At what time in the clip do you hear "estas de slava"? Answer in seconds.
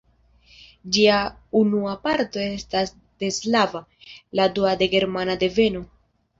2.55-3.85